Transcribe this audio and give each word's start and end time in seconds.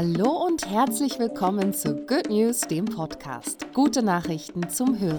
Hallo 0.00 0.46
und 0.46 0.70
herzlich 0.70 1.18
willkommen 1.18 1.74
zu 1.74 1.92
Good 1.92 2.30
News, 2.30 2.60
dem 2.60 2.84
Podcast. 2.84 3.66
Gute 3.74 4.00
Nachrichten 4.00 4.68
zum 4.68 5.00
Hören. 5.00 5.18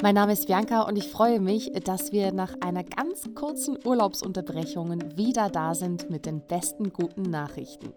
Mein 0.00 0.14
Name 0.14 0.32
ist 0.32 0.46
Bianca 0.46 0.80
und 0.84 0.96
ich 0.96 1.10
freue 1.10 1.38
mich, 1.38 1.70
dass 1.84 2.12
wir 2.12 2.32
nach 2.32 2.54
einer 2.62 2.82
ganz 2.82 3.28
kurzen 3.34 3.76
Urlaubsunterbrechung 3.84 5.18
wieder 5.18 5.50
da 5.50 5.74
sind 5.74 6.08
mit 6.08 6.24
den 6.24 6.40
besten 6.46 6.94
guten 6.94 7.24
Nachrichten. 7.24 7.92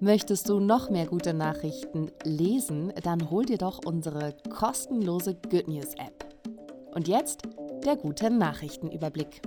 Möchtest 0.00 0.48
du 0.48 0.58
noch 0.58 0.88
mehr 0.88 1.04
gute 1.04 1.34
Nachrichten 1.34 2.10
lesen, 2.24 2.94
dann 3.02 3.28
hol 3.28 3.44
dir 3.44 3.58
doch 3.58 3.80
unsere 3.84 4.34
kostenlose 4.48 5.34
Good 5.34 5.68
News 5.68 5.92
App. 5.98 6.34
Und 6.94 7.08
jetzt 7.08 7.42
der 7.84 7.96
gute 7.96 8.30
Nachrichtenüberblick. 8.30 9.42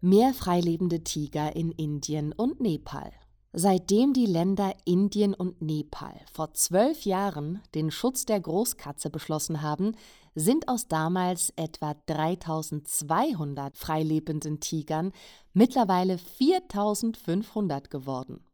Mehr 0.00 0.32
freilebende 0.32 1.04
Tiger 1.04 1.54
in 1.54 1.70
Indien 1.72 2.32
und 2.32 2.60
Nepal. 2.62 3.12
Seitdem 3.58 4.12
die 4.12 4.26
Länder 4.26 4.74
Indien 4.84 5.32
und 5.32 5.62
Nepal 5.62 6.20
vor 6.30 6.52
zwölf 6.52 7.06
Jahren 7.06 7.62
den 7.74 7.90
Schutz 7.90 8.26
der 8.26 8.38
Großkatze 8.38 9.08
beschlossen 9.08 9.62
haben, 9.62 9.96
sind 10.34 10.68
aus 10.68 10.88
damals 10.88 11.54
etwa 11.56 11.94
3200 12.04 13.78
freilebenden 13.78 14.60
Tigern 14.60 15.10
mittlerweile 15.54 16.18
4500 16.18 17.88
geworden. 17.88 18.44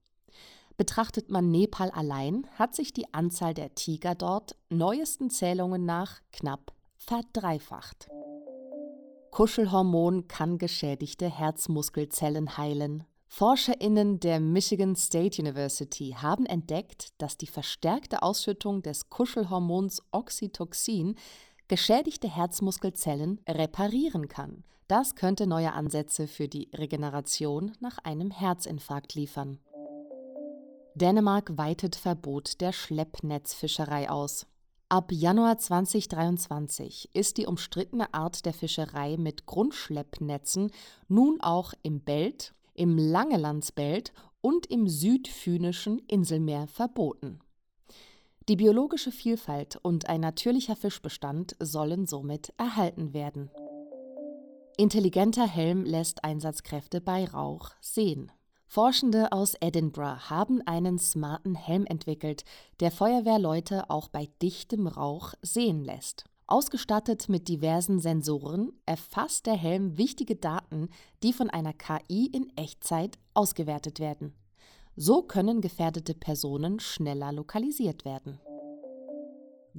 Betrachtet 0.77 1.33
man 1.33 1.50
Nepal 1.50 1.91
allein, 1.91 2.47
hat 2.55 2.77
sich 2.77 2.92
die 2.92 3.12
Anzahl 3.12 3.55
der 3.55 3.75
Tiger 3.75 4.14
dort 4.14 4.55
neuesten 4.70 5.30
Zählungen 5.30 5.84
nach 5.84 6.20
knapp 6.30 6.73
verdreifacht. 6.97 8.09
Kuschelhormon 9.33 10.28
kann 10.28 10.59
geschädigte 10.59 11.28
Herzmuskelzellen 11.28 12.56
heilen. 12.56 13.03
ForscherInnen 13.34 14.20
der 14.20 14.41
Michigan 14.41 14.94
State 14.94 15.41
University 15.41 16.14
haben 16.19 16.44
entdeckt, 16.44 17.14
dass 17.16 17.38
die 17.38 17.47
verstärkte 17.47 18.22
Ausschüttung 18.22 18.83
des 18.83 19.08
Kuschelhormons 19.08 20.02
Oxytocin 20.11 21.14
geschädigte 21.66 22.28
Herzmuskelzellen 22.28 23.41
reparieren 23.48 24.28
kann. 24.28 24.64
Das 24.86 25.14
könnte 25.14 25.47
neue 25.47 25.72
Ansätze 25.72 26.28
für 26.28 26.47
die 26.47 26.69
Regeneration 26.75 27.72
nach 27.80 27.97
einem 28.05 28.30
Herzinfarkt 28.30 29.14
liefern. 29.14 29.58
Dänemark 30.94 31.56
weitet 31.56 31.97
Verbot 31.97 32.60
der 32.60 32.72
Schleppnetzfischerei 32.75 34.10
aus. 34.10 34.47
Ab 34.91 35.10
Januar 35.10 35.56
2023 35.56 37.08
ist 37.14 37.38
die 37.38 37.47
umstrittene 37.47 38.12
Art 38.12 38.44
der 38.44 38.53
Fischerei 38.53 39.16
mit 39.16 39.47
Grundschleppnetzen 39.47 40.70
nun 41.08 41.41
auch 41.41 41.72
im 41.83 42.03
Belt, 42.03 42.53
im 42.75 42.98
Langelandsbelt 42.98 44.12
und 44.41 44.67
im 44.67 44.89
südfynischen 44.89 45.98
Inselmeer 46.09 46.67
verboten. 46.67 47.41
Die 48.48 48.56
biologische 48.56 49.12
Vielfalt 49.12 49.78
und 49.83 50.09
ein 50.09 50.20
natürlicher 50.20 50.75
Fischbestand 50.75 51.56
sollen 51.61 52.06
somit 52.06 52.53
erhalten 52.56 53.15
werden. 53.15 53.50
Intelligenter 54.77 55.47
Helm 55.47 55.84
lässt 55.84 56.25
Einsatzkräfte 56.25 57.00
bei 57.00 57.25
Rauch 57.27 57.70
sehen. 57.81 58.33
Forschende 58.67 59.33
aus 59.33 59.55
Edinburgh 59.61 60.31
haben 60.31 60.62
einen 60.67 60.98
smarten 60.98 61.55
Helm 61.55 61.84
entwickelt, 61.84 62.45
der 62.81 62.91
Feuerwehrleute 62.91 63.91
auch 63.91 64.09
bei 64.09 64.28
dichtem 64.41 64.87
Rauch 64.87 65.34
sehen 65.43 65.84
lässt. 65.84 66.25
Ausgestattet 66.47 67.29
mit 67.29 67.48
diversen 67.48 68.01
Sensoren 68.01 68.73
erfasst 68.85 69.47
der 69.47 69.57
Helm 69.57 69.97
wichtige 69.97 70.37
Daten, 70.37 70.89
die 71.23 71.33
von 71.33 71.51
einer 71.51 71.73
KI 71.73 72.27
in 72.27 72.53
Echtzeit 72.57 73.19
ausgewertet 73.34 74.01
werden. 74.01 74.34
So 74.97 75.23
können 75.23 75.61
gefährdete 75.61 76.15
Personen 76.15 76.79
schneller 76.81 77.33
lokalisiert 77.33 78.05
werden. 78.05 78.39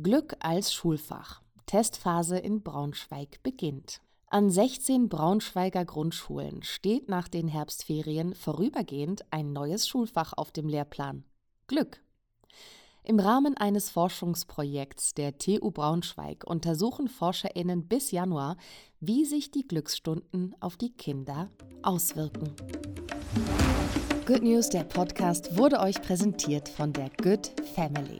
Glück 0.01 0.35
als 0.39 0.73
Schulfach. 0.73 1.41
Testphase 1.67 2.39
in 2.39 2.63
Braunschweig 2.63 3.43
beginnt. 3.43 4.01
An 4.27 4.49
16 4.49 5.09
Braunschweiger 5.09 5.85
Grundschulen 5.85 6.63
steht 6.63 7.07
nach 7.07 7.27
den 7.27 7.47
Herbstferien 7.47 8.33
vorübergehend 8.33 9.23
ein 9.29 9.53
neues 9.53 9.87
Schulfach 9.87 10.33
auf 10.33 10.51
dem 10.51 10.67
Lehrplan. 10.67 11.23
Glück. 11.67 12.01
Im 13.05 13.19
Rahmen 13.19 13.57
eines 13.57 13.89
Forschungsprojekts 13.89 15.13
der 15.13 15.37
TU 15.37 15.71
Braunschweig 15.71 16.45
untersuchen 16.45 17.09
Forscherinnen 17.09 17.87
bis 17.89 18.11
Januar, 18.11 18.55
wie 19.01 19.25
sich 19.25 19.51
die 19.51 19.67
Glücksstunden 19.67 20.55
auf 20.61 20.77
die 20.77 20.93
Kinder 20.93 21.49
auswirken. 21.81 22.55
Good 24.25 24.43
News, 24.43 24.69
der 24.69 24.85
Podcast, 24.85 25.57
wurde 25.57 25.81
euch 25.81 26.01
präsentiert 26.01 26.69
von 26.69 26.93
der 26.93 27.09
Good 27.21 27.51
Family. 27.75 28.19